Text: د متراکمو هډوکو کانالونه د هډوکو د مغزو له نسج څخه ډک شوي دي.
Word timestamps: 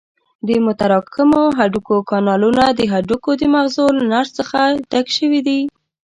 د 0.47 0.49
متراکمو 0.65 1.43
هډوکو 1.57 1.95
کانالونه 2.09 2.63
د 2.79 2.81
هډوکو 2.93 3.31
د 3.41 3.43
مغزو 3.53 3.85
له 3.97 4.03
نسج 4.11 4.31
څخه 4.39 4.59
ډک 4.91 5.07
شوي 5.17 5.41
دي. 5.47 5.61